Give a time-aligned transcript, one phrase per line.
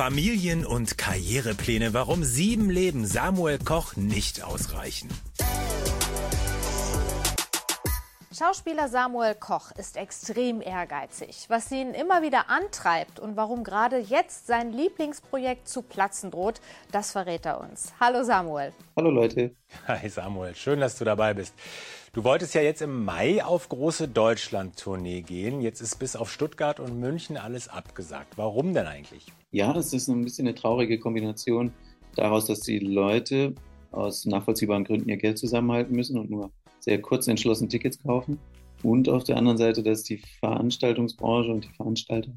[0.00, 5.10] Familien- und Karrierepläne, warum sieben Leben Samuel Koch nicht ausreichen.
[8.40, 11.44] Schauspieler Samuel Koch ist extrem ehrgeizig.
[11.48, 17.12] Was ihn immer wieder antreibt und warum gerade jetzt sein Lieblingsprojekt zu platzen droht, das
[17.12, 17.92] verrät er uns.
[18.00, 18.72] Hallo Samuel.
[18.96, 19.54] Hallo Leute.
[19.86, 21.54] Hi Samuel, schön, dass du dabei bist.
[22.14, 25.60] Du wolltest ja jetzt im Mai auf große Deutschland-Tournee gehen.
[25.60, 28.38] Jetzt ist bis auf Stuttgart und München alles abgesagt.
[28.38, 29.26] Warum denn eigentlich?
[29.50, 31.74] Ja, das ist ein bisschen eine traurige Kombination
[32.16, 33.54] daraus, dass die Leute
[33.92, 38.38] aus nachvollziehbaren Gründen ihr Geld zusammenhalten müssen und nur sehr kurz entschlossen Tickets kaufen.
[38.82, 42.32] Und auf der anderen Seite, dass die Veranstaltungsbranche und die Veranstalter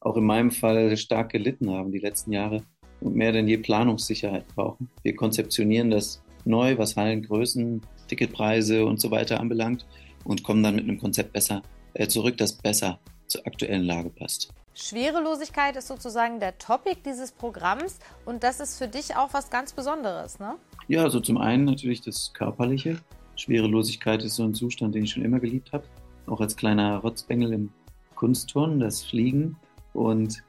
[0.00, 2.62] auch in meinem Fall stark gelitten haben die letzten Jahre
[3.00, 4.88] und mehr denn je Planungssicherheit brauchen.
[5.02, 9.86] Wir konzeptionieren das neu, was Hallengrößen, Ticketpreise und so weiter anbelangt
[10.24, 11.62] und kommen dann mit einem Konzept besser
[11.94, 14.52] äh, zurück, das besser zur aktuellen Lage passt.
[14.74, 19.72] Schwerelosigkeit ist sozusagen der Topic dieses Programms und das ist für dich auch was ganz
[19.72, 20.54] Besonderes, ne?
[20.88, 22.98] Ja, also zum einen natürlich das Körperliche.
[23.36, 25.84] Schwerelosigkeit ist so ein Zustand, den ich schon immer geliebt habe.
[26.26, 27.70] Auch als kleiner Rotzbengel im
[28.14, 29.56] Kunstturnen, das Fliegen.
[29.92, 30.42] Und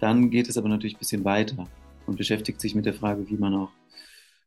[0.00, 1.66] dann geht es aber natürlich ein bisschen weiter
[2.06, 3.70] und beschäftigt sich mit der Frage, wie man auch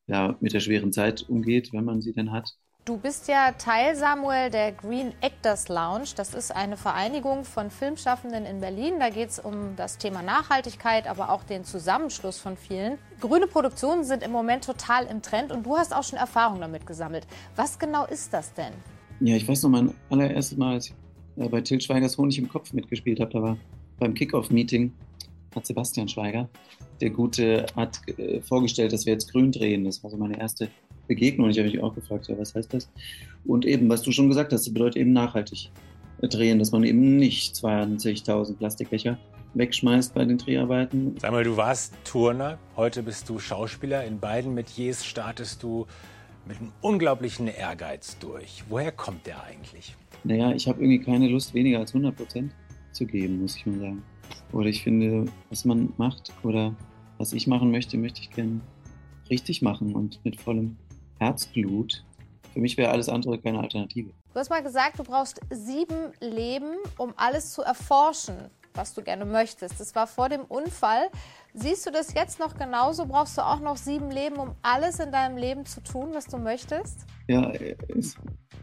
[0.08, 2.56] ja, mit der schweren Zeit umgeht, wenn man sie denn hat.
[2.88, 6.08] Du bist ja Teil, Samuel, der Green Actors Lounge.
[6.16, 8.94] Das ist eine Vereinigung von Filmschaffenden in Berlin.
[8.98, 12.98] Da geht es um das Thema Nachhaltigkeit, aber auch den Zusammenschluss von vielen.
[13.20, 16.88] Grüne Produktionen sind im Moment total im Trend und du hast auch schon Erfahrung damit
[16.88, 17.28] gesammelt.
[17.58, 18.72] Was genau ist das denn?
[19.20, 22.48] Ja, ich weiß noch, mein allererstes Mal, als ich äh, bei Till Schweigers Honig im
[22.48, 23.58] Kopf mitgespielt habe, da war
[24.00, 24.94] beim Kickoff-Meeting
[25.54, 26.48] hat Sebastian Schweiger,
[27.02, 29.84] der Gute, hat äh, vorgestellt, dass wir jetzt grün drehen.
[29.84, 30.70] Das war so meine erste
[31.08, 31.50] Begegnung.
[31.50, 32.90] Ich habe mich auch gefragt, ja, was heißt das?
[33.46, 35.72] Und eben, was du schon gesagt hast, das bedeutet eben nachhaltig
[36.22, 39.18] drehen, dass man eben nicht 20.000 Plastikbecher
[39.54, 41.16] wegschmeißt bei den Dreharbeiten.
[41.20, 44.04] Sag mal, du warst Turner, heute bist du Schauspieler.
[44.04, 45.86] In beiden Metiers startest du
[46.48, 48.64] mit einem unglaublichen Ehrgeiz durch.
[48.70, 49.96] Woher kommt der eigentlich?
[50.23, 52.54] Naja, ich habe irgendwie keine Lust, weniger als 100 Prozent
[52.92, 54.04] zu geben, muss ich mal sagen.
[54.54, 56.76] Oder ich finde, was man macht oder
[57.17, 58.62] was ich machen möchte, möchte ich gerne
[59.30, 60.78] richtig machen und mit vollem
[61.20, 62.04] Herzblut.
[62.54, 64.11] Für mich wäre alles andere keine Alternative.
[64.33, 68.36] Du hast mal gesagt, du brauchst sieben Leben, um alles zu erforschen,
[68.73, 69.80] was du gerne möchtest.
[69.80, 71.10] Das war vor dem Unfall.
[71.54, 73.05] Siehst du das jetzt noch genauso?
[73.05, 76.38] Brauchst du auch noch sieben Leben, um alles in deinem Leben zu tun, was du
[76.38, 77.05] möchtest?
[77.28, 77.52] Ja,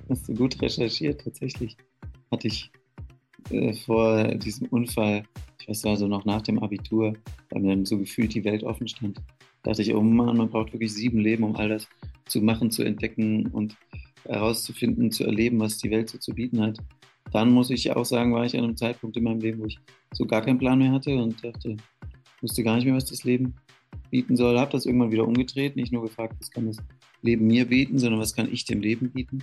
[0.08, 1.22] hast du gut recherchiert.
[1.22, 1.76] Tatsächlich
[2.30, 2.70] hatte ich
[3.50, 5.24] äh, vor diesem Unfall,
[5.60, 7.14] ich weiß also noch nach dem Abitur,
[7.50, 9.20] weil mir dann so gefühlt die Welt offen stand,
[9.62, 11.88] dachte ich, oh Mann, man braucht wirklich sieben Leben, um all das
[12.26, 13.76] zu machen, zu entdecken und
[14.24, 16.78] herauszufinden, zu erleben, was die Welt so zu bieten hat.
[17.32, 19.78] Dann muss ich auch sagen, war ich an einem Zeitpunkt in meinem Leben, wo ich
[20.12, 21.76] so gar keinen Plan mehr hatte und dachte,
[22.40, 23.54] wusste gar nicht mehr, was das Leben
[24.10, 24.58] bieten soll.
[24.58, 26.76] Habe das irgendwann wieder umgedreht, nicht nur gefragt, was kann das
[27.22, 29.42] Leben mir bieten, sondern was kann ich dem Leben bieten.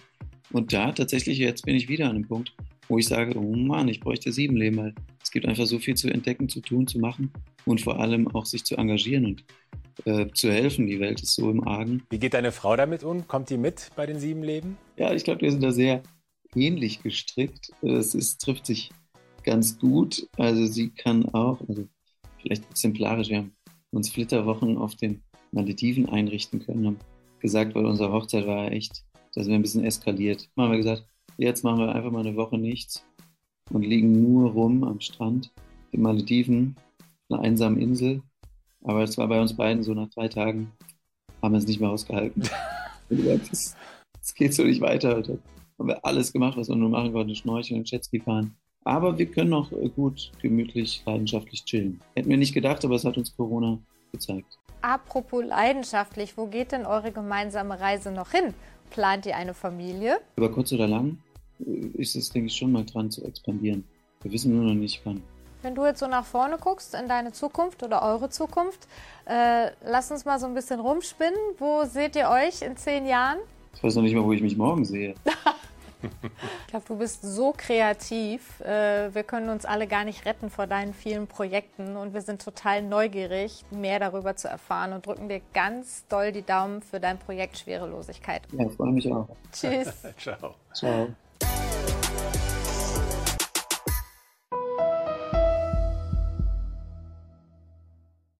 [0.52, 2.54] Und da tatsächlich, jetzt bin ich wieder an einem Punkt,
[2.88, 5.96] wo ich sage, oh Mann, ich bräuchte sieben Leben, weil es gibt einfach so viel
[5.96, 7.32] zu entdecken, zu tun, zu machen
[7.66, 9.44] und vor allem auch sich zu engagieren und
[10.06, 10.88] äh, zu helfen.
[10.88, 12.04] Die Welt ist so im Argen.
[12.10, 13.28] Wie geht deine Frau damit um?
[13.28, 14.78] Kommt die mit bei den sieben Leben?
[14.98, 16.04] Ja, ich glaube, wir sind da sehr
[16.56, 17.72] ähnlich gestrickt.
[17.82, 18.92] Es ist, trifft sich
[19.44, 20.28] ganz gut.
[20.38, 21.88] Also sie kann auch, also
[22.40, 23.56] vielleicht exemplarisch, wir haben
[23.92, 25.22] uns Flitterwochen auf den
[25.52, 27.00] Malediven einrichten können, haben
[27.40, 29.04] gesagt, weil unsere Hochzeit war echt,
[29.34, 30.50] da sind wir ein bisschen eskaliert.
[30.56, 31.06] Dann haben wir gesagt,
[31.38, 33.04] jetzt machen wir einfach mal eine Woche nichts
[33.72, 35.52] und liegen nur rum am Strand,
[35.92, 36.76] den Malediven,
[37.30, 38.22] einer einsamen Insel
[38.84, 40.72] aber es war bei uns beiden so nach drei Tagen,
[41.42, 42.44] haben wir es nicht mehr ausgehalten.
[44.24, 45.22] Es geht so nicht weiter.
[45.22, 45.34] Da
[45.80, 48.56] haben wir alles gemacht, was wir nur machen konnten, schnorcheln, Jetski fahren.
[48.84, 52.00] Aber wir können noch gut, gemütlich, leidenschaftlich chillen.
[52.16, 53.80] Hätten wir nicht gedacht, aber es hat uns Corona
[54.12, 54.58] gezeigt.
[54.82, 58.54] Apropos leidenschaftlich, wo geht denn eure gemeinsame Reise noch hin?
[58.90, 60.20] Plant ihr eine Familie?
[60.36, 61.18] Über kurz oder lang
[61.60, 63.84] äh, ist es, denke ich, schon mal dran zu expandieren.
[64.24, 65.22] Wir wissen nur noch nicht wann.
[65.62, 68.88] Wenn du jetzt so nach vorne guckst in deine Zukunft oder eure Zukunft,
[69.26, 71.40] äh, lass uns mal so ein bisschen rumspinnen.
[71.58, 73.38] Wo seht ihr euch in zehn Jahren?
[73.76, 75.16] Ich weiß noch nicht mal, wo ich mich morgen sehe.
[76.04, 78.60] ich glaube, du bist so kreativ.
[78.62, 82.42] Äh, wir können uns alle gar nicht retten vor deinen vielen Projekten und wir sind
[82.42, 87.18] total neugierig, mehr darüber zu erfahren und drücken dir ganz doll die Daumen für dein
[87.18, 88.42] Projekt Schwerelosigkeit.
[88.52, 89.28] Ja, freue mich auch.
[89.52, 89.94] Tschüss.
[90.18, 90.56] Ciao.
[90.74, 91.08] Ciao.